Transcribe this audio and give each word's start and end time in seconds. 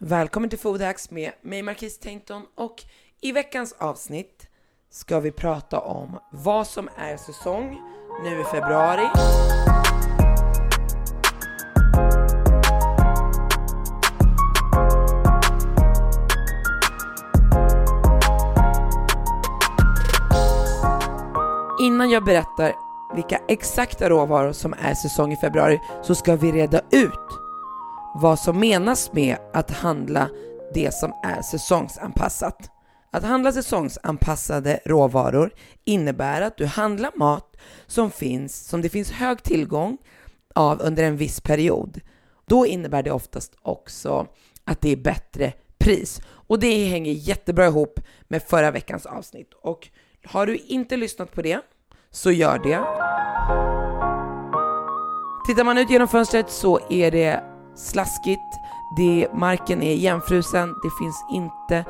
Välkommen 0.00 0.50
till 0.50 0.58
Foodhacks 0.58 1.10
med 1.10 1.32
mig 1.42 1.62
Marquis 1.62 1.98
Tainton 1.98 2.42
och 2.54 2.84
i 3.20 3.32
veckans 3.32 3.74
avsnitt 3.78 4.48
ska 4.90 5.20
vi 5.20 5.30
prata 5.32 5.80
om 5.80 6.18
vad 6.32 6.66
som 6.66 6.88
är 6.96 7.16
säsong 7.16 7.80
nu 8.24 8.40
i 8.40 8.44
februari. 8.44 9.08
Innan 21.80 22.10
jag 22.10 22.24
berättar 22.24 22.74
vilka 23.14 23.40
exakta 23.48 24.08
råvaror 24.08 24.52
som 24.52 24.74
är 24.78 24.94
säsong 24.94 25.32
i 25.32 25.36
februari 25.36 25.80
så 26.02 26.14
ska 26.14 26.36
vi 26.36 26.52
reda 26.52 26.80
ut 26.90 27.37
vad 28.14 28.38
som 28.38 28.60
menas 28.60 29.12
med 29.12 29.36
att 29.52 29.70
handla 29.70 30.28
det 30.74 30.94
som 30.94 31.12
är 31.24 31.42
säsongsanpassat. 31.42 32.70
Att 33.10 33.24
handla 33.24 33.52
säsongsanpassade 33.52 34.80
råvaror 34.84 35.50
innebär 35.84 36.40
att 36.40 36.56
du 36.56 36.66
handlar 36.66 37.12
mat 37.16 37.56
som 37.86 38.10
finns, 38.10 38.68
som 38.68 38.82
det 38.82 38.88
finns 38.88 39.10
hög 39.10 39.42
tillgång 39.42 39.98
av 40.54 40.80
under 40.80 41.04
en 41.04 41.16
viss 41.16 41.40
period. 41.40 42.00
Då 42.46 42.66
innebär 42.66 43.02
det 43.02 43.10
oftast 43.10 43.56
också 43.62 44.26
att 44.64 44.80
det 44.80 44.92
är 44.92 44.96
bättre 44.96 45.52
pris. 45.78 46.20
Och 46.28 46.58
det 46.58 46.84
hänger 46.84 47.12
jättebra 47.12 47.66
ihop 47.66 48.00
med 48.28 48.42
förra 48.42 48.70
veckans 48.70 49.06
avsnitt. 49.06 49.50
Och 49.62 49.88
har 50.24 50.46
du 50.46 50.56
inte 50.56 50.96
lyssnat 50.96 51.32
på 51.32 51.42
det, 51.42 51.60
så 52.10 52.30
gör 52.30 52.58
det. 52.58 52.78
Tittar 55.46 55.64
man 55.64 55.78
ut 55.78 55.90
genom 55.90 56.08
fönstret 56.08 56.50
så 56.50 56.80
är 56.90 57.10
det 57.10 57.57
slaskigt, 57.78 58.58
det, 58.96 59.28
marken 59.34 59.82
är 59.82 59.92
igenfrusen, 59.92 60.68
det 60.68 60.90
finns 61.04 61.24
inte, 61.32 61.84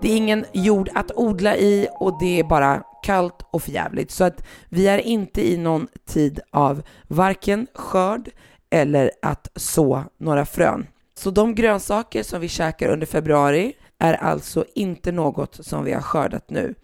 det 0.00 0.12
är 0.12 0.16
ingen 0.16 0.44
jord 0.52 0.90
att 0.94 1.12
odla 1.16 1.56
i 1.56 1.88
och 2.00 2.18
det 2.20 2.40
är 2.40 2.44
bara 2.44 2.82
kallt 3.02 3.46
och 3.50 3.62
förjävligt. 3.62 4.10
Så 4.10 4.24
att 4.24 4.44
vi 4.68 4.88
är 4.88 4.98
inte 4.98 5.52
i 5.52 5.56
någon 5.56 5.88
tid 6.06 6.40
av 6.50 6.82
varken 7.08 7.66
skörd 7.74 8.30
eller 8.70 9.10
att 9.22 9.48
så 9.56 10.04
några 10.18 10.46
frön. 10.46 10.86
Så 11.18 11.30
de 11.30 11.54
grönsaker 11.54 12.22
som 12.22 12.40
vi 12.40 12.48
käkar 12.48 12.88
under 12.88 13.06
februari 13.06 13.72
är 13.98 14.14
alltså 14.14 14.64
inte 14.74 15.12
något 15.12 15.66
som 15.66 15.84
vi 15.84 15.92
har 15.92 16.00
skördat 16.00 16.50
nu, 16.50 16.74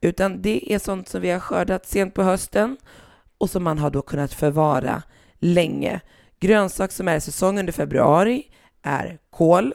utan 0.00 0.42
det 0.42 0.72
är 0.72 0.78
sånt 0.78 1.08
som 1.08 1.20
vi 1.20 1.30
har 1.30 1.40
skördat 1.40 1.86
sent 1.86 2.14
på 2.14 2.22
hösten 2.22 2.76
och 3.38 3.50
som 3.50 3.64
man 3.64 3.78
har 3.78 3.90
då 3.90 4.02
kunnat 4.02 4.32
förvara 4.32 5.02
länge. 5.38 6.00
Grönsak 6.40 6.92
som 6.92 7.08
är 7.08 7.16
i 7.16 7.20
säsong 7.20 7.58
under 7.58 7.72
februari 7.72 8.50
är 8.82 9.18
kål 9.30 9.74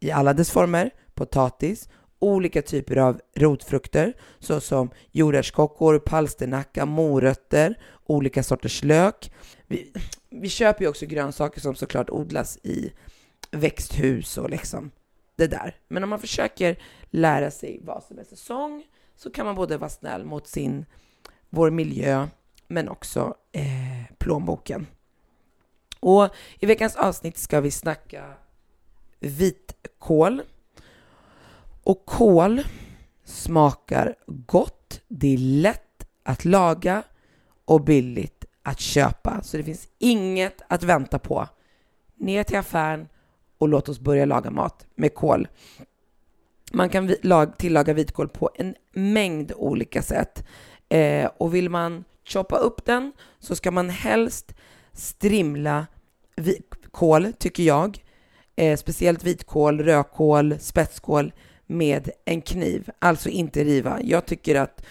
i 0.00 0.10
alla 0.10 0.32
dess 0.32 0.50
former, 0.50 0.90
potatis, 1.14 1.88
olika 2.18 2.62
typer 2.62 2.96
av 2.96 3.20
rotfrukter 3.36 4.12
såsom 4.38 4.90
jordärtskockor, 5.10 5.98
palsternacka, 5.98 6.86
morötter, 6.86 7.78
olika 8.06 8.42
sorters 8.42 8.82
lök. 8.82 9.32
Vi, 9.66 9.92
vi 10.30 10.48
köper 10.48 10.84
ju 10.84 10.88
också 10.88 11.06
grönsaker 11.06 11.60
som 11.60 11.74
såklart 11.74 12.10
odlas 12.10 12.58
i 12.62 12.92
växthus 13.50 14.38
och 14.38 14.50
liksom 14.50 14.90
det 15.36 15.46
där. 15.46 15.76
Men 15.88 16.02
om 16.02 16.10
man 16.10 16.20
försöker 16.20 16.78
lära 17.10 17.50
sig 17.50 17.80
vad 17.82 18.02
som 18.02 18.18
är 18.18 18.24
säsong 18.24 18.84
så 19.16 19.30
kan 19.30 19.46
man 19.46 19.54
både 19.54 19.76
vara 19.76 19.90
snäll 19.90 20.24
mot 20.24 20.48
sin, 20.48 20.86
vår 21.50 21.70
miljö, 21.70 22.28
men 22.68 22.88
också 22.88 23.34
eh, 23.52 24.16
plånboken. 24.18 24.86
Och 26.04 26.28
i 26.60 26.66
veckans 26.66 26.96
avsnitt 26.96 27.38
ska 27.38 27.60
vi 27.60 27.70
snacka 27.70 28.24
vitkål. 29.20 30.42
Och 31.84 32.06
kål 32.06 32.62
smakar 33.24 34.14
gott, 34.26 35.00
det 35.08 35.34
är 35.34 35.38
lätt 35.38 36.06
att 36.22 36.44
laga 36.44 37.02
och 37.64 37.84
billigt 37.84 38.44
att 38.62 38.80
köpa. 38.80 39.42
Så 39.42 39.56
det 39.56 39.64
finns 39.64 39.88
inget 39.98 40.62
att 40.68 40.82
vänta 40.82 41.18
på. 41.18 41.48
Ner 42.16 42.44
till 42.44 42.58
affären 42.58 43.08
och 43.58 43.68
låt 43.68 43.88
oss 43.88 44.00
börja 44.00 44.24
laga 44.24 44.50
mat 44.50 44.86
med 44.94 45.14
kål. 45.14 45.48
Man 46.72 46.88
kan 46.88 47.14
tillaga 47.58 47.92
vitkål 47.92 48.28
på 48.28 48.50
en 48.54 48.74
mängd 48.92 49.52
olika 49.56 50.02
sätt. 50.02 50.44
Eh, 50.88 51.30
och 51.36 51.54
vill 51.54 51.70
man 51.70 52.04
choppa 52.24 52.56
upp 52.56 52.84
den 52.84 53.12
så 53.38 53.56
ska 53.56 53.70
man 53.70 53.90
helst 53.90 54.54
strimla 54.92 55.86
kål, 56.90 57.32
tycker 57.38 57.62
jag. 57.62 57.98
Eh, 58.56 58.76
speciellt 58.76 59.24
vitkål, 59.24 59.80
rödkål, 59.80 60.56
spetskål 60.60 61.32
med 61.66 62.10
en 62.24 62.42
kniv. 62.42 62.90
Alltså 62.98 63.28
inte 63.28 63.64
riva. 63.64 63.98
Jag 64.02 64.26
tycker 64.26 64.54
att 64.54 64.84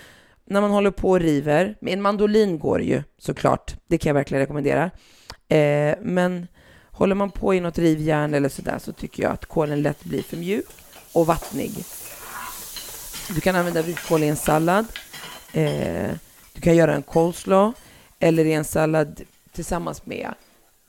när 0.46 0.62
man 0.62 0.72
håller 0.72 0.92
på 0.92 1.10
och 1.10 1.20
river, 1.20 1.76
med 1.82 1.94
en 1.94 2.02
mandolin 2.02 2.60
går 2.60 2.78
det 2.78 2.86
ju 2.86 3.04
såklart, 3.18 3.76
det 3.88 3.98
kan 3.98 4.10
jag 4.10 4.14
verkligen 4.14 4.42
rekommendera. 4.42 4.92
Eh, 5.48 5.96
men 6.02 6.48
håller 6.92 7.16
man 7.16 7.32
på 7.32 7.54
i 7.54 7.60
något 7.60 7.78
rivjärn 7.78 8.34
eller 8.34 8.50
sådär 8.50 8.80
så 8.80 8.94
tycker 8.94 9.24
jag 9.24 9.32
att 9.32 9.46
kålen 9.46 9.82
lätt 9.82 10.04
blir 10.04 10.24
för 10.24 10.38
mjuk 10.38 10.66
och 11.14 11.28
vattnig. 11.28 11.72
Du 13.30 13.42
kan 13.42 13.56
använda 13.56 13.82
vitkål 13.82 14.24
i 14.24 14.28
en 14.28 14.36
sallad. 14.36 14.86
Eh, 15.54 16.12
du 16.54 16.62
kan 16.62 16.76
göra 16.76 16.96
en 16.96 17.04
coleslaw 17.04 17.74
eller 18.20 18.46
i 18.46 18.54
en 18.54 18.66
sallad 18.66 19.22
tillsammans 19.52 20.06
med 20.06 20.34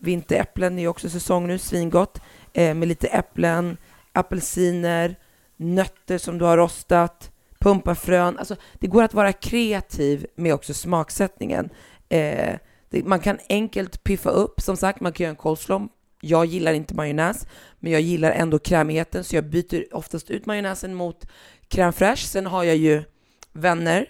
vinteräpplen. 0.05 0.79
Är 0.79 0.89
också 0.89 1.09
säsong 1.09 1.47
nu, 1.47 1.59
svingott. 1.59 2.21
Eh, 2.53 2.75
med 2.75 2.89
lite 2.89 3.09
äpplen, 3.09 3.77
apelsiner, 4.13 5.19
nötter 5.57 6.19
som 6.19 6.39
du 6.39 6.45
har 6.45 6.57
rostat, 6.57 7.31
pumpafrön. 7.59 8.39
Alltså, 8.39 8.57
det 8.75 8.87
går 8.87 9.03
att 9.03 9.15
vara 9.15 9.33
kreativ 9.33 10.27
med 10.37 10.55
också 10.55 10.75
smaksättningen. 10.75 11.71
Eh, 12.09 12.55
det, 12.91 13.05
man 13.05 13.21
kan 13.21 13.39
enkelt 13.49 14.05
piffa 14.05 14.31
upp. 14.31 14.61
Som 14.61 14.77
sagt, 14.77 15.01
man 15.01 15.13
kan 15.13 15.25
göra 15.25 15.31
en 15.31 15.37
coleslaw 15.37 15.89
jag 16.25 16.47
gillar 16.47 16.73
inte 16.73 16.95
majonnäs, 16.95 17.47
men 17.81 17.93
jag 17.93 18.01
gillar 18.01 18.31
ändå 18.31 18.59
krämigheten, 18.59 19.25
så 19.25 19.37
jag 19.37 19.45
byter 19.45 19.95
oftast 19.97 20.31
ut 20.31 20.47
majonnäsen 20.47 20.95
mot 20.95 21.27
crème 21.69 21.93
fraîche. 21.93 22.27
Sen 22.27 22.47
har 22.47 22.65
jag 22.65 22.77
ju 22.77 23.03
vänner, 23.53 24.09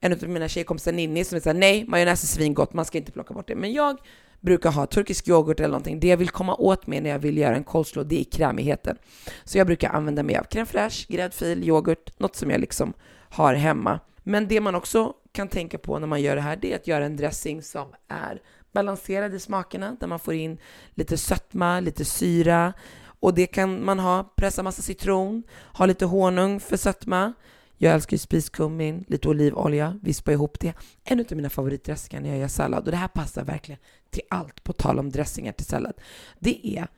en 0.00 0.12
av 0.12 0.28
mina 0.28 0.48
tjejkompisar 0.48 0.92
Ninni, 0.92 1.24
som 1.24 1.40
säger 1.40 1.54
nej, 1.54 1.84
majonnäs 1.88 2.22
är 2.22 2.26
svingott, 2.26 2.72
man 2.72 2.84
ska 2.84 2.98
inte 2.98 3.12
plocka 3.12 3.34
bort 3.34 3.48
det. 3.48 3.56
Men 3.56 3.72
jag 3.72 3.98
brukar 4.44 4.70
ha 4.70 4.86
turkisk 4.86 5.28
yoghurt 5.28 5.60
eller 5.60 5.68
någonting. 5.68 6.00
Det 6.00 6.08
jag 6.08 6.16
vill 6.16 6.30
komma 6.30 6.54
åt 6.54 6.86
med 6.86 7.02
när 7.02 7.10
jag 7.10 7.18
vill 7.18 7.38
göra 7.38 7.56
en 7.56 7.64
coleslaw, 7.64 8.08
det 8.08 8.20
är 8.20 8.24
krämigheten. 8.24 8.96
Så 9.44 9.58
jag 9.58 9.66
brukar 9.66 9.90
använda 9.90 10.22
mig 10.22 10.36
av 10.36 10.44
crème 10.44 10.66
fraîche, 10.66 11.06
gräddfil, 11.08 11.68
yoghurt, 11.68 12.18
något 12.18 12.36
som 12.36 12.50
jag 12.50 12.60
liksom 12.60 12.92
har 13.30 13.54
hemma. 13.54 14.00
Men 14.22 14.48
det 14.48 14.60
man 14.60 14.74
också 14.74 15.12
kan 15.32 15.48
tänka 15.48 15.78
på 15.78 15.98
när 15.98 16.06
man 16.06 16.22
gör 16.22 16.36
det 16.36 16.42
här, 16.42 16.56
det 16.56 16.72
är 16.72 16.76
att 16.76 16.86
göra 16.86 17.04
en 17.04 17.16
dressing 17.16 17.62
som 17.62 17.86
är 18.08 18.42
balanserad 18.72 19.34
i 19.34 19.38
smakerna 19.38 19.96
där 20.00 20.06
man 20.06 20.18
får 20.18 20.34
in 20.34 20.58
lite 20.94 21.16
sötma, 21.16 21.80
lite 21.80 22.04
syra 22.04 22.72
och 23.20 23.34
det 23.34 23.46
kan 23.46 23.84
man 23.84 23.98
ha, 23.98 24.32
pressa 24.36 24.62
massa 24.62 24.82
citron, 24.82 25.42
ha 25.72 25.86
lite 25.86 26.04
honung 26.04 26.60
för 26.60 26.76
sötma. 26.76 27.32
Jag 27.76 27.94
älskar 27.94 28.14
ju 28.14 28.18
spiskummin, 28.18 29.04
lite 29.08 29.28
olivolja, 29.28 29.98
vispa 30.02 30.32
ihop 30.32 30.60
det. 30.60 30.74
En 31.04 31.20
av 31.20 31.26
mina 31.30 31.50
favoritdressingar 31.50 32.22
när 32.22 32.28
jag 32.28 32.38
gör 32.38 32.48
sallad 32.48 32.84
och 32.84 32.90
det 32.90 32.96
här 32.96 33.08
passar 33.08 33.44
verkligen 33.44 33.80
till 34.10 34.22
allt, 34.30 34.64
på 34.64 34.72
tal 34.72 34.98
om 34.98 35.10
dressingar 35.10 35.52
till 35.52 35.66
sallad. 35.66 35.94
Det 36.38 36.76
är 36.78 36.88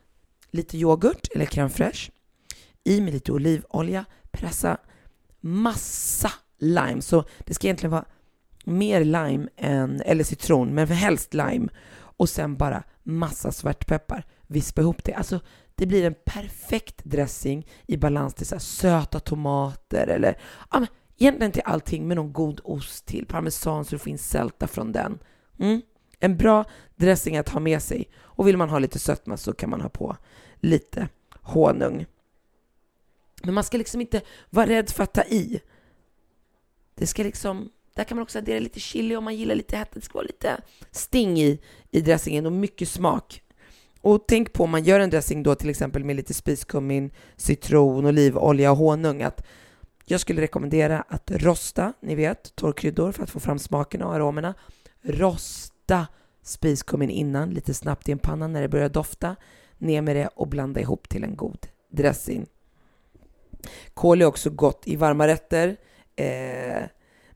lite 0.50 0.78
yoghurt 0.78 1.28
eller 1.34 1.46
crème 1.46 1.68
fraîche, 1.68 2.10
i 2.84 3.00
med 3.00 3.12
lite 3.12 3.32
olivolja, 3.32 4.04
pressa 4.30 4.78
massa 5.40 6.32
lime. 6.58 7.02
Så 7.02 7.24
det 7.38 7.54
ska 7.54 7.66
egentligen 7.66 7.90
vara 7.90 8.04
mer 8.64 9.04
lime 9.04 9.48
än, 9.56 10.00
eller 10.00 10.24
citron, 10.24 10.74
men 10.74 10.88
helst 10.88 11.34
lime. 11.34 11.68
Och 12.18 12.28
sen 12.28 12.56
bara 12.56 12.82
massa 13.02 13.52
svartpeppar. 13.52 14.26
Vispa 14.46 14.80
ihop 14.80 15.04
det. 15.04 15.14
Alltså, 15.14 15.40
det 15.76 15.86
blir 15.86 16.04
en 16.04 16.14
perfekt 16.24 17.04
dressing 17.04 17.66
i 17.86 17.96
balans 17.96 18.34
till 18.34 18.46
så 18.46 18.58
söta 18.58 19.20
tomater 19.20 20.06
eller 20.06 20.38
ja, 20.70 20.80
men 20.80 20.88
egentligen 21.18 21.52
till 21.52 21.62
allting 21.64 22.08
med 22.08 22.16
någon 22.16 22.32
god 22.32 22.60
ost 22.64 23.06
till. 23.06 23.26
Parmesan 23.26 23.84
så 23.84 23.94
det 23.94 23.98
finns 23.98 24.28
sälta 24.28 24.66
från 24.66 24.92
den. 24.92 25.18
Mm. 25.58 25.82
En 26.20 26.36
bra 26.36 26.64
dressing 26.96 27.36
att 27.36 27.48
ha 27.48 27.60
med 27.60 27.82
sig. 27.82 28.10
Och 28.16 28.48
vill 28.48 28.56
man 28.56 28.70
ha 28.70 28.78
lite 28.78 28.98
sötma 28.98 29.36
så 29.36 29.52
kan 29.52 29.70
man 29.70 29.80
ha 29.80 29.88
på 29.88 30.16
lite 30.60 31.08
honung. 31.40 32.06
Men 33.42 33.54
man 33.54 33.64
ska 33.64 33.78
liksom 33.78 34.00
inte 34.00 34.20
vara 34.50 34.66
rädd 34.66 34.90
för 34.90 35.02
att 35.02 35.14
ta 35.14 35.22
i. 35.22 35.60
Det 36.94 37.06
ska 37.06 37.22
liksom, 37.22 37.70
där 37.94 38.04
kan 38.04 38.16
man 38.16 38.22
också 38.22 38.38
addera 38.38 38.58
lite 38.58 38.80
chili 38.80 39.16
om 39.16 39.24
man 39.24 39.36
gillar 39.36 39.54
lite 39.54 39.76
hett. 39.76 39.90
Det 39.92 40.00
ska 40.00 40.18
vara 40.18 40.26
lite 40.26 40.60
sting 40.90 41.38
i, 41.38 41.60
i 41.90 42.00
dressingen 42.00 42.46
och 42.46 42.52
mycket 42.52 42.88
smak. 42.88 43.42
Och 44.06 44.24
tänk 44.28 44.52
på 44.52 44.64
om 44.64 44.70
man 44.70 44.84
gör 44.84 45.00
en 45.00 45.10
dressing 45.10 45.42
då 45.42 45.54
till 45.54 45.70
exempel 45.70 46.04
med 46.04 46.16
lite 46.16 46.34
spiskummin, 46.34 47.10
citron, 47.36 48.06
olivolja 48.06 48.70
och 48.70 48.76
honung 48.76 49.22
att 49.22 49.46
jag 50.04 50.20
skulle 50.20 50.42
rekommendera 50.42 51.04
att 51.08 51.30
rosta, 51.30 51.92
ni 52.00 52.14
vet, 52.14 52.56
torrkryddor 52.56 53.12
för 53.12 53.22
att 53.22 53.30
få 53.30 53.40
fram 53.40 53.58
smakerna 53.58 54.06
och 54.06 54.14
aromerna. 54.14 54.54
Rosta 55.02 56.06
spiskummin 56.42 57.10
innan, 57.10 57.50
lite 57.50 57.74
snabbt 57.74 58.08
i 58.08 58.12
en 58.12 58.18
panna 58.18 58.48
när 58.48 58.62
det 58.62 58.68
börjar 58.68 58.88
dofta. 58.88 59.36
Ner 59.78 60.02
med 60.02 60.16
det 60.16 60.28
och 60.34 60.48
blanda 60.48 60.80
ihop 60.80 61.08
till 61.08 61.24
en 61.24 61.36
god 61.36 61.66
dressing. 61.90 62.46
Kål 63.94 64.22
är 64.22 64.26
också 64.26 64.50
gott 64.50 64.82
i 64.86 64.96
varma 64.96 65.26
rätter. 65.26 65.76
Eh, 66.16 66.82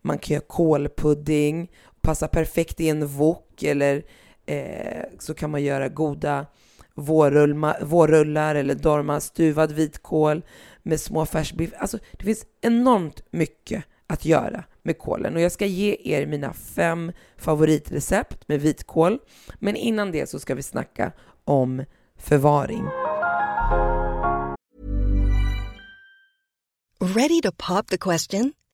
man 0.03 0.19
kan 0.19 0.35
göra 0.35 0.45
kålpudding, 0.47 1.71
passar 2.01 2.29
perfekt 2.29 2.81
i 2.81 2.89
en 2.89 3.07
wok 3.07 3.63
eller 3.63 4.03
eh, 4.51 5.05
så 5.19 5.35
kan 5.35 5.51
man 5.51 5.63
göra 5.63 5.89
goda 5.89 6.47
vårrullar 6.95 8.55
eller 8.55 8.75
dorma, 8.75 9.21
stuvad 9.21 9.73
vitkål 9.73 10.43
med 10.83 11.01
små 11.01 11.27
färsbiff. 11.27 11.71
Alltså, 11.79 11.99
det 12.13 12.25
finns 12.25 12.47
enormt 12.61 13.23
mycket 13.31 13.85
att 14.07 14.25
göra 14.25 14.65
med 14.83 14.99
kålen 14.99 15.35
och 15.35 15.41
jag 15.41 15.53
ska 15.53 15.67
ge 15.67 15.97
er 16.05 16.27
mina 16.27 16.53
fem 16.53 17.13
favoritrecept 17.37 18.49
med 18.49 18.61
vitkål. 18.61 19.19
Men 19.59 19.77
innan 19.77 20.13
det 20.13 20.31
så 20.31 20.41
ska 20.41 20.55
vi 20.55 20.63
snacka 20.63 21.13
om 21.45 21.85
förvaring. 22.17 22.85
Ready 27.01 27.41
to 27.43 27.53
pop 27.69 27.87
the 27.87 27.99
question? 27.99 28.53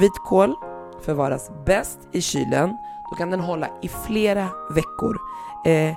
Vitkål 0.00 0.54
förvaras 1.02 1.50
bäst 1.66 1.98
i 2.12 2.20
kylen. 2.20 2.76
Då 3.10 3.16
kan 3.16 3.30
den 3.30 3.40
hålla 3.40 3.70
i 3.82 3.88
flera 3.88 4.48
veckor. 4.74 5.18
Eh, 5.66 5.96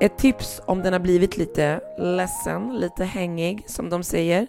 Ett 0.00 0.18
tips 0.18 0.60
om 0.66 0.82
den 0.82 0.92
har 0.92 1.00
blivit 1.00 1.36
lite 1.36 1.80
ledsen, 1.98 2.80
lite 2.80 3.04
hängig 3.04 3.64
som 3.66 3.90
de 3.90 4.02
säger, 4.02 4.46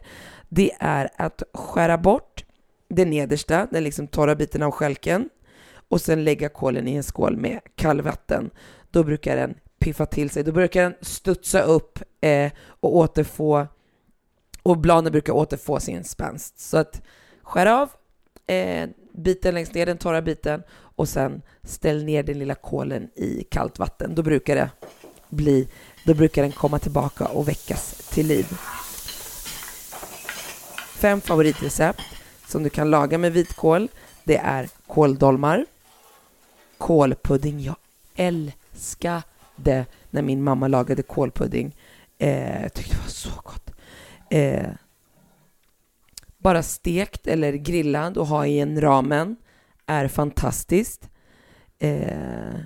det 0.50 0.72
är 0.80 1.10
att 1.18 1.44
skära 1.54 1.98
bort 1.98 2.46
det 2.90 3.06
nedersta, 3.06 3.68
den 3.72 3.84
liksom 3.84 4.08
torra 4.08 4.36
biten 4.36 4.64
av 4.64 4.72
skälken 4.72 5.30
och 5.90 6.02
sen 6.02 6.24
lägga 6.24 6.50
kålen 6.50 6.88
i 6.88 6.96
en 6.96 7.04
skål 7.04 7.38
med 7.38 7.60
kallvatten. 7.76 8.50
Då 8.92 9.04
brukar 9.04 9.36
den 9.36 9.54
piffa 9.80 10.06
till 10.06 10.30
sig, 10.30 10.44
då 10.44 10.52
brukar 10.52 10.82
den 10.84 10.94
studsa 11.02 11.62
upp 11.62 12.00
eh, 12.22 12.52
och 12.68 12.96
återfå 12.96 13.68
och 14.64 14.78
bladen 14.78 15.12
brukar 15.12 15.34
återfå 15.34 15.80
sin 15.80 16.04
spänst. 16.04 16.60
Så 16.60 16.78
att 16.78 17.02
skär 17.44 17.66
av 17.66 17.90
eh, 18.52 18.90
biten 19.12 19.54
längst 19.54 19.74
ner, 19.74 19.86
den 19.86 19.98
torra 19.98 20.22
biten 20.22 20.64
och 20.96 21.10
sen 21.10 21.42
ställ 21.64 22.04
ner 22.04 22.24
den 22.24 22.40
lilla 22.40 22.56
kålen 22.56 23.10
i 23.16 23.44
kallt 23.44 23.80
vatten. 23.80 24.16
Då 24.16 24.24
brukar 24.24 24.56
det 24.56 24.70
bli, 25.30 25.68
då 26.06 26.14
brukar 26.14 26.42
den 26.42 26.52
komma 26.52 26.80
tillbaka 26.80 27.26
och 27.26 27.48
väckas 27.48 28.10
till 28.10 28.28
liv. 28.28 28.46
Fem 30.96 31.22
favoritrecept 31.22 32.02
som 32.48 32.64
du 32.64 32.70
kan 32.70 32.90
laga 32.90 33.18
med 33.18 33.34
vitkål. 33.34 33.88
Det 34.24 34.38
är 34.38 34.70
kåldolmar, 34.88 35.66
kålpudding. 36.78 37.60
Jag 37.60 37.76
älskade 38.16 39.86
när 40.10 40.22
min 40.22 40.44
mamma 40.44 40.68
lagade 40.68 41.04
kålpudding. 41.04 41.76
Eh, 42.18 42.62
jag 42.62 42.74
tyckte 42.74 42.96
det 42.96 43.02
var 43.02 43.10
så 43.10 43.30
gott. 43.44 43.72
Eh, 44.30 44.70
bara 46.42 46.64
stekt 46.64 47.28
eller 47.28 47.54
grillad 47.54 48.18
och 48.18 48.28
ha 48.28 48.46
i 48.46 48.60
en 48.60 48.82
ramen 48.82 49.36
är 49.86 50.08
fantastiskt. 50.08 51.10
Eh, 51.80 52.60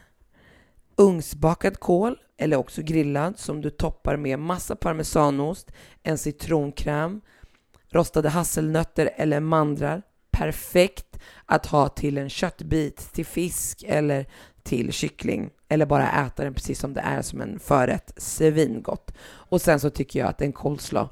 ugnsbakad 0.97 1.79
kål 1.79 2.17
eller 2.37 2.57
också 2.57 2.81
grillad 2.81 3.39
som 3.39 3.61
du 3.61 3.69
toppar 3.69 4.17
med 4.17 4.39
massa 4.39 4.75
parmesanost, 4.75 5.71
en 6.03 6.17
citronkräm, 6.17 7.21
rostade 7.89 8.29
hasselnötter 8.29 9.09
eller 9.15 9.39
mandlar. 9.39 10.01
Perfekt 10.31 11.19
att 11.45 11.65
ha 11.65 11.89
till 11.89 12.17
en 12.17 12.29
köttbit, 12.29 13.13
till 13.13 13.25
fisk 13.25 13.83
eller 13.87 14.25
till 14.63 14.91
kyckling 14.91 15.49
eller 15.69 15.85
bara 15.85 16.25
äta 16.25 16.43
den 16.43 16.53
precis 16.53 16.79
som 16.79 16.93
det 16.93 17.01
är 17.01 17.21
som 17.21 17.41
en 17.41 17.59
förrätt. 17.59 18.13
Svingott. 18.17 19.11
Och 19.27 19.61
sen 19.61 19.79
så 19.79 19.89
tycker 19.89 20.19
jag 20.19 20.29
att 20.29 20.41
en 20.41 20.53
coleslaw 20.53 21.09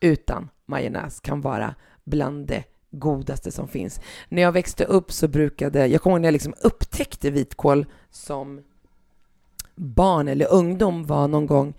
utan 0.00 0.48
majonnäs 0.66 1.20
kan 1.20 1.40
vara 1.40 1.74
bland 2.06 2.46
det 2.46 2.64
godaste 2.90 3.52
som 3.52 3.68
finns. 3.68 4.00
När 4.28 4.42
jag 4.42 4.52
växte 4.52 4.84
upp 4.84 5.12
så 5.12 5.28
brukade, 5.28 5.86
jag 5.86 6.02
kommer 6.02 6.16
ihåg 6.16 6.20
när 6.20 6.28
jag 6.28 6.32
liksom 6.32 6.54
upptäckte 6.62 7.30
vitkål 7.30 7.86
som 8.10 8.62
barn 9.74 10.28
eller 10.28 10.52
ungdom 10.52 11.04
var 11.04 11.28
någon 11.28 11.46
gång 11.46 11.74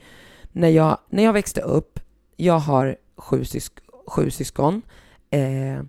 när 0.51 0.69
jag, 0.69 0.98
när 1.10 1.24
jag 1.24 1.34
växte 1.34 1.62
upp. 1.62 2.00
Jag 2.36 2.60
har 2.60 2.98
sju, 3.17 3.46
sysk, 3.46 3.74
sju 4.07 4.29
syskon 4.29 4.81
eh, 5.29 5.84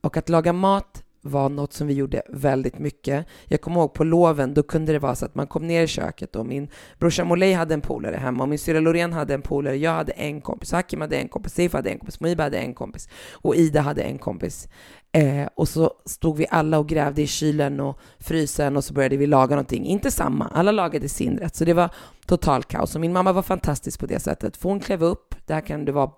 och 0.00 0.16
att 0.16 0.28
laga 0.28 0.52
mat 0.52 1.04
var 1.28 1.48
något 1.48 1.72
som 1.72 1.86
vi 1.86 1.94
gjorde 1.94 2.22
väldigt 2.28 2.78
mycket. 2.78 3.26
Jag 3.44 3.60
kommer 3.60 3.80
ihåg 3.80 3.94
på 3.94 4.04
loven, 4.04 4.54
då 4.54 4.62
kunde 4.62 4.92
det 4.92 4.98
vara 4.98 5.14
så 5.14 5.24
att 5.24 5.34
man 5.34 5.46
kom 5.46 5.66
ner 5.66 5.82
i 5.82 5.86
köket 5.86 6.36
och 6.36 6.46
min 6.46 6.68
brorsa 6.98 7.24
Molej 7.24 7.52
hade 7.52 7.74
en 7.74 7.80
polare 7.80 8.16
hemma 8.16 8.42
och 8.42 8.48
min 8.48 8.58
syrra 8.58 8.80
Loreen 8.80 9.12
hade 9.12 9.34
en 9.34 9.42
polare, 9.42 9.76
jag 9.76 9.92
hade 9.92 10.12
en 10.12 10.40
kompis, 10.40 10.72
Hakim 10.72 11.00
hade 11.00 11.16
en 11.16 11.28
kompis, 11.28 11.54
Seif 11.54 11.72
hade 11.72 11.90
en 11.90 11.98
kompis, 11.98 12.20
Moiba 12.20 12.42
hade 12.42 12.58
en 12.58 12.74
kompis 12.74 13.08
och 13.32 13.56
Ida 13.56 13.80
hade 13.80 14.02
en 14.02 14.18
kompis. 14.18 14.68
Eh, 15.12 15.48
och 15.54 15.68
så 15.68 15.92
stod 16.06 16.36
vi 16.36 16.46
alla 16.50 16.78
och 16.78 16.88
grävde 16.88 17.22
i 17.22 17.26
kylen 17.26 17.80
och 17.80 17.98
frysen 18.18 18.76
och 18.76 18.84
så 18.84 18.94
började 18.94 19.16
vi 19.16 19.26
laga 19.26 19.54
någonting. 19.54 19.86
Inte 19.86 20.10
samma, 20.10 20.48
alla 20.48 20.72
lagade 20.72 21.08
sin 21.08 21.38
rätt. 21.38 21.56
Så 21.56 21.64
det 21.64 21.74
var 21.74 21.90
total 22.26 22.62
kaos. 22.62 22.94
Och 22.94 23.00
min 23.00 23.12
mamma 23.12 23.32
var 23.32 23.42
fantastisk 23.42 24.00
på 24.00 24.06
det 24.06 24.20
sättet. 24.20 24.56
För 24.56 24.68
hon 24.68 24.80
klev 24.80 25.04
upp, 25.04 25.34
där 25.46 25.60
kan 25.60 25.84
det 25.84 25.92
vara 25.92 26.10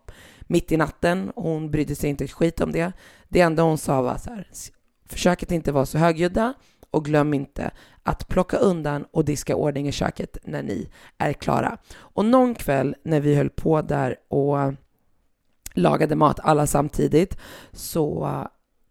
mitt 0.43 0.73
i 0.73 0.77
natten, 0.77 1.33
hon 1.37 1.71
brydde 1.71 1.95
sig 1.95 2.11
inte 2.11 2.25
ett 2.25 2.33
skit 2.33 2.61
om 2.61 2.73
det. 2.73 2.93
Det 3.29 3.41
enda 3.41 3.63
hon 3.63 3.79
sa 3.79 4.03
var 4.03 4.17
så 4.17 4.31
här, 4.31 4.49
försök 5.13 5.43
att 5.43 5.53
inte 5.53 5.73
vara 5.73 5.87
så 5.87 5.99
högljudda 5.99 6.55
och 6.91 7.05
glöm 7.05 7.35
inte 7.35 7.71
att 8.03 8.29
plocka 8.29 8.57
undan 8.57 9.05
och 9.11 9.25
diska 9.25 9.57
ordning 9.57 9.89
i 9.89 9.93
köket 9.93 10.37
när 10.45 10.63
ni 10.63 10.89
är 11.19 11.33
klara. 11.33 11.79
Och 11.97 12.25
någon 12.25 12.55
kväll 12.55 12.97
när 13.03 13.21
vi 13.21 13.35
höll 13.35 13.51
på 13.51 13.83
där 13.83 14.17
och 14.29 14.75
lagade 15.75 16.17
mat 16.17 16.41
alla 16.41 16.67
samtidigt 16.67 17.39
så 17.73 18.29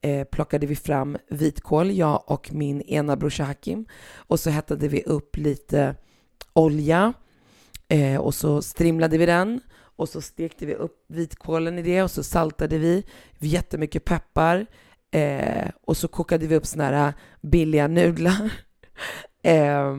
eh, 0.02 0.24
plockade 0.24 0.68
vi 0.68 0.76
fram 0.76 1.18
vitkål, 1.30 1.92
jag 1.92 2.24
och 2.28 2.54
min 2.54 2.82
ena 2.82 3.16
brorsa 3.16 3.44
Hakim. 3.44 3.86
Och 4.16 4.40
så 4.40 4.50
hettade 4.50 4.88
vi 4.88 5.04
upp 5.04 5.38
lite 5.38 5.96
olja 6.54 7.14
eh, 7.88 8.22
och 8.22 8.36
så 8.36 8.62
strimlade 8.62 9.18
vi 9.18 9.26
den 9.26 9.62
och 9.80 10.10
så 10.10 10.22
stekte 10.22 10.66
vi 10.66 10.74
upp 10.74 11.06
vitkålen 11.08 11.80
i 11.80 11.82
det 11.82 12.04
och 12.04 12.12
så 12.12 12.24
saltade 12.24 12.78
vi 12.78 13.04
jättemycket 13.40 14.06
peppar 14.06 14.66
eh, 15.12 15.70
och 15.82 15.98
så 15.98 16.08
kokade 16.08 16.48
vi 16.48 16.56
upp 16.56 16.66
såna 16.66 16.84
här 16.84 17.08
äh, 17.08 17.13
billiga 17.42 17.88
nudlar. 17.88 18.51
eh, 19.44 19.96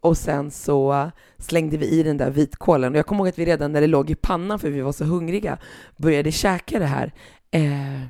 och 0.00 0.16
sen 0.16 0.50
så 0.50 1.10
slängde 1.38 1.76
vi 1.76 1.86
i 1.86 2.02
den 2.02 2.16
där 2.16 2.30
vitkålen. 2.30 2.92
Och 2.92 2.98
jag 2.98 3.06
kommer 3.06 3.20
ihåg 3.20 3.28
att 3.28 3.38
vi 3.38 3.44
redan 3.44 3.72
när 3.72 3.80
det 3.80 3.86
låg 3.86 4.10
i 4.10 4.14
pannan, 4.14 4.58
för 4.58 4.70
vi 4.70 4.80
var 4.80 4.92
så 4.92 5.04
hungriga, 5.04 5.58
började 5.96 6.32
käka 6.32 6.78
det 6.78 6.86
här. 6.86 7.12
Eh, 7.50 8.02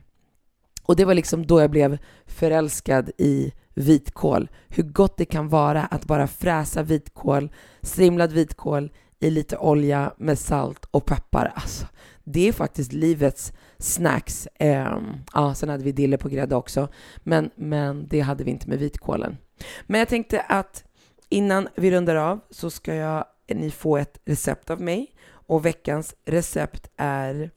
och 0.83 0.97
det 0.97 1.05
var 1.05 1.15
liksom 1.15 1.47
då 1.47 1.61
jag 1.61 1.71
blev 1.71 1.99
förälskad 2.27 3.11
i 3.19 3.53
vitkål. 3.75 4.49
Hur 4.69 4.83
gott 4.83 5.17
det 5.17 5.25
kan 5.25 5.49
vara 5.49 5.85
att 5.85 6.05
bara 6.07 6.27
fräsa 6.27 6.83
vitkål, 6.83 7.53
strimlad 7.83 8.33
vitkål 8.33 8.91
i 9.21 9.31
lite 9.31 9.57
olja 9.57 10.13
med 10.19 10.39
salt 10.39 10.85
och 10.91 11.07
peppar. 11.07 11.53
Alltså, 11.55 11.87
det 12.33 12.49
är 12.49 12.53
faktiskt 12.53 12.93
livets 12.93 13.53
snacks. 13.79 14.49
Eh, 14.55 14.99
ja, 15.35 15.55
sen 15.55 15.69
hade 15.69 15.85
vi 15.85 15.93
dille 15.93 16.19
på 16.19 16.29
grädde 16.29 16.57
också, 16.57 16.89
men, 17.17 17.51
men 17.55 18.09
det 18.09 18.21
hade 18.21 18.45
vi 18.45 18.51
inte 18.51 18.69
med 18.69 18.79
vitkålen. 18.79 19.37
Men 19.87 19.99
jag 19.99 20.09
tänkte 20.09 20.41
att 20.41 20.85
innan 21.29 21.69
vi 21.77 21.91
rundar 21.91 22.17
av 22.17 22.41
så 22.51 22.71
ska 22.71 22.95
jag, 22.95 23.25
ni 23.49 23.71
få 23.71 23.97
ett 23.97 24.21
recept 24.25 24.71
av 24.71 24.81
mig 24.81 25.15
och 25.31 25.67
veckans 25.67 26.15
recept 26.25 26.91
är 26.97 27.51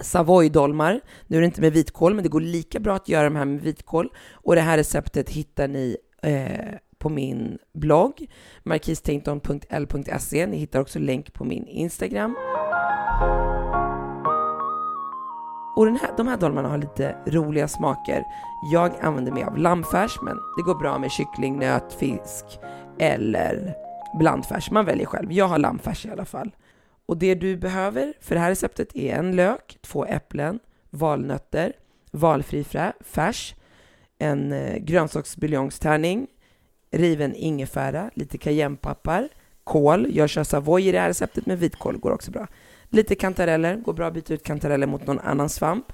Savoydolmar. 0.00 1.00
Nu 1.26 1.36
är 1.36 1.40
det 1.40 1.46
inte 1.46 1.60
med 1.60 1.72
vitkål, 1.72 2.14
men 2.14 2.22
det 2.22 2.28
går 2.28 2.40
lika 2.40 2.80
bra 2.80 2.96
att 2.96 3.08
göra 3.08 3.24
de 3.24 3.36
här 3.36 3.44
med 3.44 3.60
vitkål. 3.60 4.12
Och 4.32 4.54
det 4.54 4.60
här 4.60 4.76
receptet 4.76 5.30
hittar 5.30 5.68
ni 5.68 5.96
eh, 6.22 6.74
på 6.98 7.08
min 7.08 7.58
blogg, 7.72 8.26
markistainton.l.se. 8.62 10.46
Ni 10.46 10.56
hittar 10.56 10.80
också 10.80 10.98
länk 10.98 11.32
på 11.32 11.44
min 11.44 11.66
Instagram. 11.66 12.36
Och 15.76 15.86
den 15.86 15.96
här, 15.96 16.10
de 16.16 16.28
här 16.28 16.36
dolmarna 16.36 16.68
har 16.68 16.78
lite 16.78 17.16
roliga 17.26 17.68
smaker. 17.68 18.24
Jag 18.72 18.92
använder 19.00 19.32
mig 19.32 19.44
av 19.44 19.58
lammfärs, 19.58 20.18
men 20.22 20.36
det 20.56 20.62
går 20.62 20.74
bra 20.74 20.98
med 20.98 21.10
kyckling, 21.10 21.58
nöt, 21.58 21.92
fisk 21.92 22.44
eller 22.98 23.74
blandfärs. 24.18 24.70
Man 24.70 24.84
väljer 24.84 25.06
själv. 25.06 25.32
Jag 25.32 25.48
har 25.48 25.58
lammfärs 25.58 26.06
i 26.06 26.10
alla 26.10 26.24
fall. 26.24 26.54
Och 27.06 27.16
det 27.16 27.34
du 27.34 27.56
behöver 27.56 28.12
för 28.20 28.34
det 28.34 28.40
här 28.40 28.50
receptet 28.50 28.96
är 28.96 29.14
en 29.16 29.36
lök, 29.36 29.78
två 29.82 30.04
äpplen, 30.04 30.58
valnötter, 30.90 31.72
valfri 32.10 32.64
färs, 33.00 33.54
en 34.18 34.52
eh, 34.52 34.76
grönsaksbuljongstärning, 34.76 36.26
riven 36.90 37.34
ingefära, 37.34 38.10
lite 38.14 38.38
cayennepappar, 38.38 39.28
kål. 39.64 40.06
Jag 40.10 40.28
kör 40.28 40.44
savoy 40.44 40.88
i 40.88 40.92
det 40.92 40.98
här 40.98 41.08
receptet, 41.08 41.46
men 41.46 41.56
vitkål 41.56 41.98
går 41.98 42.10
också 42.10 42.30
bra. 42.30 42.46
Lite 42.90 43.14
kantareller, 43.14 43.76
går 43.76 43.92
bra 43.92 44.06
att 44.06 44.14
byta 44.14 44.34
ut 44.34 44.42
kantareller 44.42 44.86
mot 44.86 45.06
någon 45.06 45.18
annan 45.18 45.48
svamp. 45.48 45.92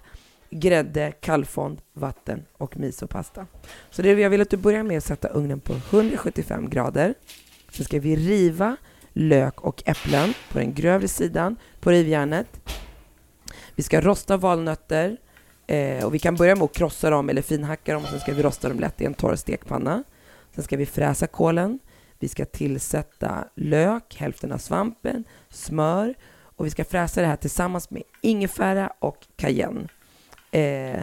Grädde, 0.51 1.13
kallfond, 1.21 1.81
vatten 1.93 2.45
och 2.59 2.77
misopasta. 2.77 3.47
Så 3.91 4.03
det 4.03 4.13
jag 4.13 4.31
vill 4.31 4.41
att 4.41 4.51
du 4.51 4.57
börjar 4.57 4.83
med 4.83 4.99
att 4.99 5.05
sätta 5.05 5.29
ugnen 5.29 5.61
på 5.61 5.73
175 5.73 6.71
grader. 6.71 7.15
Sen 7.71 7.85
ska 7.85 8.01
vi 8.01 8.17
riva 8.17 8.77
lök 9.13 9.61
och 9.61 9.83
äpplen 9.87 10.35
på 10.53 10.59
den 10.59 10.75
grövre 10.75 11.09
sidan 11.09 11.57
på 11.81 11.91
rivjärnet. 11.91 12.61
Vi 13.75 13.83
ska 13.83 14.01
rosta 14.01 14.37
valnötter 14.37 15.17
eh, 15.67 16.05
och 16.05 16.15
vi 16.15 16.19
kan 16.19 16.37
börja 16.37 16.55
med 16.55 16.65
att 16.65 16.73
krossa 16.73 17.11
dem 17.11 17.29
eller 17.29 17.43
finhacka 17.43 17.95
dem 17.95 18.03
och 18.03 18.09
sen 18.09 18.21
ska 18.21 18.35
vi 18.35 18.43
rosta 18.43 18.69
dem 18.69 18.81
lätt 18.81 19.01
i 19.01 19.05
en 19.05 19.15
torr 19.15 19.37
stekpanna. 19.37 20.05
Sen 20.55 20.65
ska 20.65 20.77
vi 20.77 20.87
fräsa 20.87 21.27
kålen. 21.27 21.79
Vi 22.19 22.29
ska 22.29 22.45
tillsätta 22.45 23.45
lök, 23.55 24.17
hälften 24.19 24.53
av 24.53 24.59
svampen, 24.59 25.25
smör 25.49 26.15
och 26.57 26.67
vi 26.67 26.71
ska 26.71 26.85
fräsa 26.85 27.21
det 27.21 27.27
här 27.27 27.37
tillsammans 27.37 27.91
med 27.91 28.03
ingefära 28.21 28.93
och 28.99 29.27
cayenne. 29.37 29.89
Eh, 30.51 31.03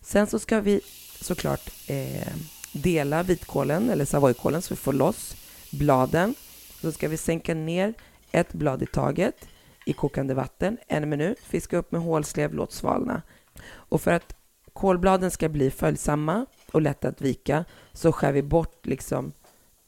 sen 0.00 0.26
så 0.26 0.38
ska 0.38 0.60
vi 0.60 0.80
såklart 1.20 1.70
eh, 1.88 2.32
dela 2.72 3.22
vitkålen 3.22 3.90
eller 3.90 4.04
savoykålen 4.04 4.62
så 4.62 4.74
vi 4.74 4.80
får 4.80 4.92
loss 4.92 5.36
bladen. 5.70 6.34
Så 6.80 6.92
ska 6.92 7.08
vi 7.08 7.16
sänka 7.16 7.54
ner 7.54 7.94
ett 8.32 8.52
blad 8.52 8.82
i 8.82 8.86
taget 8.86 9.48
i 9.86 9.92
kokande 9.92 10.34
vatten 10.34 10.78
en 10.88 11.08
minut. 11.08 11.38
Fiska 11.38 11.76
upp 11.76 11.92
med 11.92 12.00
hålslev, 12.00 12.54
låt 12.54 12.72
svalna. 12.72 13.22
Och 13.70 14.00
för 14.00 14.12
att 14.12 14.34
kolbladen 14.72 15.30
ska 15.30 15.48
bli 15.48 15.70
följsamma 15.70 16.46
och 16.72 16.82
lätta 16.82 17.08
att 17.08 17.20
vika 17.20 17.64
så 17.92 18.12
skär 18.12 18.32
vi 18.32 18.42
bort 18.42 18.86
liksom 18.86 19.32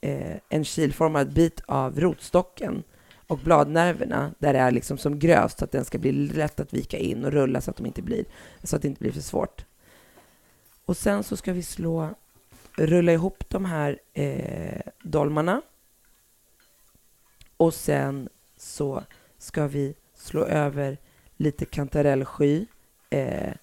eh, 0.01 0.37
en 0.49 0.65
kilformad 0.65 1.33
bit 1.33 1.61
av 1.65 1.99
rotstocken 1.99 2.83
och 3.27 3.37
bladnerverna 3.37 4.31
där 4.39 4.53
det 4.53 4.59
är 4.59 4.71
liksom 4.71 4.97
som 4.97 5.19
grövst 5.19 5.59
så 5.59 5.65
att 5.65 5.71
den 5.71 5.85
ska 5.85 5.97
bli 5.97 6.11
lätt 6.11 6.59
att 6.59 6.73
vika 6.73 6.97
in 6.97 7.25
och 7.25 7.31
rulla 7.31 7.61
så 7.61 7.71
att, 7.71 7.77
de 7.77 7.85
inte 7.85 8.01
blir, 8.01 8.25
så 8.63 8.75
att 8.75 8.81
det 8.81 8.87
inte 8.87 8.99
blir 8.99 9.11
för 9.11 9.21
svårt. 9.21 9.65
Och 10.85 10.97
sen 10.97 11.23
så 11.23 11.37
ska 11.37 11.53
vi 11.53 11.63
slå, 11.63 12.09
rulla 12.77 13.11
ihop 13.11 13.49
de 13.49 13.65
här 13.65 13.99
eh, 14.13 14.81
dolmarna 15.03 15.61
och 17.57 17.73
sen 17.73 18.29
så 18.57 19.03
ska 19.37 19.67
vi 19.67 19.95
slå 20.15 20.45
över 20.45 20.97
lite 21.37 21.65
kantarellsky 21.65 22.65
eh, 23.09 23.53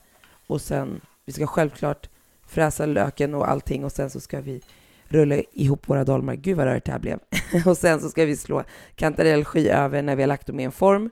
och 0.47 0.61
sen, 0.61 1.01
vi 1.25 1.33
ska 1.33 1.47
självklart 1.47 2.09
fräsa 2.47 2.87
löken 2.87 3.35
och 3.35 3.51
allting 3.51 3.85
och 3.85 3.93
sen 3.93 4.11
så 4.11 4.21
ska 4.21 4.41
vi 4.41 4.63
rulla 5.09 5.37
ihop 5.53 5.89
våra 5.89 6.05
dolmar. 6.05 6.35
Gud 6.35 6.57
vad 6.57 6.67
rörigt 6.67 6.87
det 6.87 6.93
här 6.93 6.99
blev. 6.99 7.19
och 7.67 7.77
sen 7.77 8.01
så 8.01 8.09
ska 8.09 8.25
vi 8.25 8.37
slå 8.37 8.65
kantarellsky 8.95 9.69
över 9.69 10.03
när 10.03 10.17
vi 10.17 10.23
har 10.23 10.29
lagt 10.29 10.47
dem 10.47 10.61
i 10.61 10.65
en 10.65 10.73
form. 10.73 11.11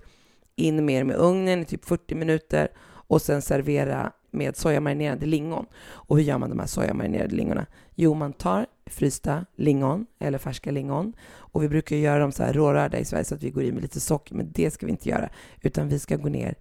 In 0.56 0.84
mer 0.84 1.04
med 1.04 1.16
ugnen 1.16 1.60
i 1.60 1.64
typ 1.64 1.84
40 1.84 2.14
minuter 2.14 2.68
och 2.82 3.22
sen 3.22 3.42
servera 3.42 4.12
med 4.30 4.56
sojamarinerade 4.56 5.26
lingon. 5.26 5.66
Och 5.88 6.16
hur 6.16 6.24
gör 6.24 6.38
man 6.38 6.50
de 6.50 6.58
här 6.58 6.66
sojamarinerade 6.66 7.36
lingonen? 7.36 7.66
Jo, 7.94 8.14
man 8.14 8.32
tar 8.32 8.66
frysta 8.86 9.46
lingon 9.56 10.06
eller 10.18 10.38
färska 10.38 10.70
lingon 10.70 11.12
och 11.32 11.62
vi 11.62 11.68
brukar 11.68 11.96
göra 11.96 12.18
dem 12.18 12.32
så 12.32 12.42
här 12.42 12.52
rårörda 12.52 12.98
i 12.98 13.04
Sverige 13.04 13.24
så 13.24 13.34
att 13.34 13.42
vi 13.42 13.50
går 13.50 13.62
i 13.62 13.72
med 13.72 13.82
lite 13.82 14.00
socker, 14.00 14.34
men 14.34 14.52
det 14.52 14.70
ska 14.70 14.86
vi 14.86 14.92
inte 14.92 15.08
göra, 15.08 15.28
utan 15.60 15.88
vi 15.88 15.98
ska 15.98 16.16
gå 16.16 16.28
ner 16.28 16.54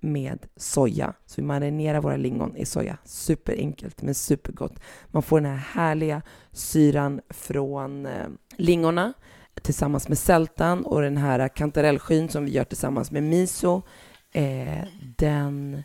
med 0.00 0.46
soja. 0.56 1.14
Så 1.26 1.40
vi 1.40 1.46
marinerar 1.46 2.00
våra 2.00 2.16
lingon 2.16 2.56
i 2.56 2.66
soja. 2.66 2.98
Superenkelt 3.04 4.02
men 4.02 4.14
supergott. 4.14 4.80
Man 5.06 5.22
får 5.22 5.40
den 5.40 5.50
här 5.50 5.56
härliga 5.56 6.22
syran 6.52 7.20
från 7.30 8.06
eh, 8.06 8.28
lingorna 8.56 9.12
tillsammans 9.62 10.08
med 10.08 10.18
sältan 10.18 10.84
och 10.84 11.00
den 11.02 11.16
här 11.16 11.48
kantarellskyn 11.48 12.28
som 12.28 12.44
vi 12.44 12.50
gör 12.50 12.64
tillsammans 12.64 13.10
med 13.10 13.22
miso. 13.22 13.82
Eh, 14.32 14.84
den 15.16 15.82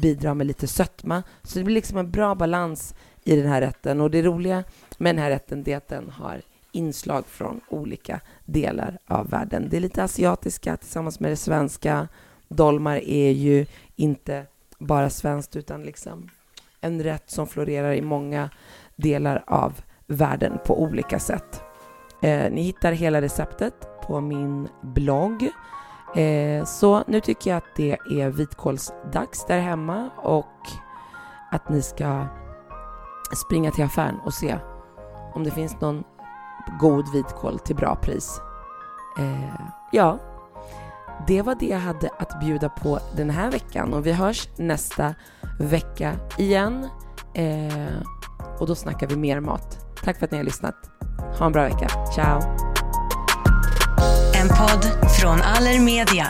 bidrar 0.00 0.34
med 0.34 0.46
lite 0.46 0.66
sötma. 0.66 1.22
Så 1.42 1.58
det 1.58 1.64
blir 1.64 1.74
liksom 1.74 1.98
en 1.98 2.10
bra 2.10 2.34
balans 2.34 2.94
i 3.24 3.36
den 3.36 3.46
här 3.46 3.60
rätten. 3.60 4.00
Och 4.00 4.10
det 4.10 4.22
roliga 4.22 4.64
med 4.98 5.14
den 5.14 5.22
här 5.22 5.30
rätten 5.30 5.68
är 5.68 5.76
att 5.76 5.88
den 5.88 6.10
har 6.10 6.42
inslag 6.72 7.26
från 7.26 7.60
olika 7.68 8.20
delar 8.44 8.98
av 9.06 9.30
världen. 9.30 9.68
Det 9.70 9.76
är 9.76 9.80
lite 9.80 10.04
asiatiska 10.04 10.76
tillsammans 10.76 11.20
med 11.20 11.32
det 11.32 11.36
svenska. 11.36 12.08
Dolmar 12.50 12.96
är 12.96 13.30
ju 13.30 13.66
inte 13.96 14.46
bara 14.78 15.10
svenskt 15.10 15.56
utan 15.56 15.82
liksom 15.82 16.30
en 16.80 17.02
rätt 17.02 17.30
som 17.30 17.46
florerar 17.46 17.92
i 17.92 18.02
många 18.02 18.50
delar 18.96 19.44
av 19.46 19.80
världen 20.06 20.58
på 20.66 20.82
olika 20.82 21.18
sätt. 21.18 21.62
Eh, 22.22 22.52
ni 22.52 22.62
hittar 22.62 22.92
hela 22.92 23.20
receptet 23.20 23.88
på 24.06 24.20
min 24.20 24.68
blogg. 24.82 25.50
Eh, 26.16 26.64
så 26.64 27.04
nu 27.06 27.20
tycker 27.20 27.50
jag 27.50 27.56
att 27.56 27.76
det 27.76 27.92
är 27.92 28.30
vitkålsdags 28.30 29.46
där 29.46 29.60
hemma 29.60 30.10
och 30.16 30.46
att 31.50 31.68
ni 31.68 31.82
ska 31.82 32.26
springa 33.46 33.70
till 33.70 33.84
affären 33.84 34.20
och 34.24 34.34
se 34.34 34.58
om 35.34 35.44
det 35.44 35.50
finns 35.50 35.80
någon 35.80 36.04
god 36.80 37.12
vitkål 37.12 37.58
till 37.58 37.76
bra 37.76 37.96
pris. 37.96 38.40
Eh, 39.18 39.60
ja, 39.92 40.18
det 41.26 41.42
var 41.42 41.54
det 41.54 41.66
jag 41.66 41.78
hade 41.78 42.10
att 42.18 42.40
bjuda 42.40 42.68
på 42.68 43.00
den 43.16 43.30
här 43.30 43.50
veckan 43.50 43.94
och 43.94 44.06
vi 44.06 44.12
hörs 44.12 44.48
nästa 44.56 45.14
vecka 45.58 46.16
igen. 46.38 46.88
Eh, 47.34 48.02
och 48.58 48.66
då 48.66 48.74
snackar 48.74 49.06
vi 49.06 49.16
mer 49.16 49.40
mat. 49.40 49.96
Tack 50.04 50.18
för 50.18 50.24
att 50.24 50.30
ni 50.30 50.36
har 50.36 50.44
lyssnat. 50.44 50.74
Ha 51.38 51.46
en 51.46 51.52
bra 51.52 51.62
vecka. 51.62 51.88
Ciao! 52.14 52.40
En 54.34 54.48
podd 54.48 55.10
från 55.20 55.40
Allermedia. 55.42 56.28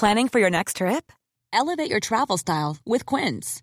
Planning 0.00 0.28
for 0.28 0.40
your 0.40 0.50
next 0.50 0.76
trip? 0.76 1.12
Elevate 1.52 1.90
your 1.90 2.00
travel 2.00 2.38
style 2.38 2.76
with 2.84 3.06
Quince. 3.06 3.62